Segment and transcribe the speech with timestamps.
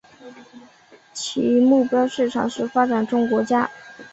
[1.13, 3.69] 其目标市场是发展中国家。